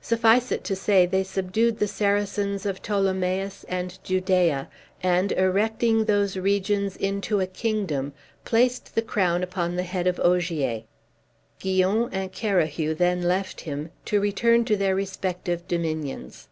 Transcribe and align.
Suffice 0.00 0.52
it 0.52 0.62
to 0.66 0.76
say, 0.76 1.04
they 1.04 1.24
subdued 1.24 1.80
the 1.80 1.88
Saracens 1.88 2.64
of 2.64 2.80
Ptolemais 2.80 3.64
and 3.68 3.98
Judaea, 4.04 4.68
and, 5.02 5.32
erecting 5.32 6.04
those 6.04 6.36
regions 6.36 6.96
into 6.96 7.40
a 7.40 7.48
kingdom, 7.48 8.12
placed 8.44 8.94
the 8.94 9.02
crown 9.02 9.42
upon 9.42 9.74
the 9.74 9.82
head 9.82 10.06
of 10.06 10.20
Ogier. 10.20 10.84
Guyon 11.60 12.08
and 12.12 12.30
Carahue 12.32 12.94
then 12.94 13.22
left 13.22 13.62
him, 13.62 13.90
to 14.04 14.20
return 14.20 14.64
to 14.66 14.76
their 14.76 14.94
respective 14.94 15.66
dominions. 15.66 16.46